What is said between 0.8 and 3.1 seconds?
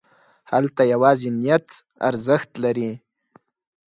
یوازې نیت ارزښت لري.